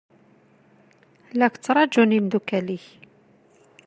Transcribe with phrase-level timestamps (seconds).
[1.37, 2.85] La k-ttṛaǧun imeddukal-ik.